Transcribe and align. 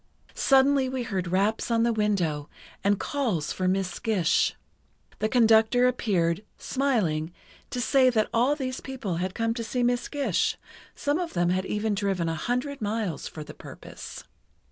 Suddenly 0.33 0.89
we 0.89 1.03
heard 1.03 1.27
raps 1.27 1.69
on 1.69 1.83
the 1.83 1.93
window 1.93 2.49
and 2.83 2.99
calls 2.99 3.53
for 3.53 3.67
Miss 3.67 3.99
Gish. 3.99 4.55
The 5.19 5.29
conductor 5.29 5.85
appeared, 5.87 6.43
smiling, 6.57 7.31
to 7.69 7.79
say 7.79 8.09
that 8.09 8.27
all 8.33 8.55
these 8.55 8.81
people 8.81 9.17
had 9.17 9.35
come 9.35 9.53
to 9.53 9.63
see 9.63 9.83
Miss 9.83 10.07
Gish, 10.07 10.57
some 10.95 11.19
of 11.19 11.33
them 11.33 11.49
had 11.51 11.67
even 11.67 11.93
driven 11.93 12.27
a 12.27 12.33
hundred 12.35 12.81
miles 12.81 13.27
for 13.27 13.43
the 13.43 13.53
purpose. 13.53 14.23